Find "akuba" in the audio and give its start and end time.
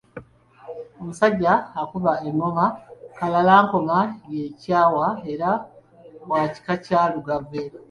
1.81-2.13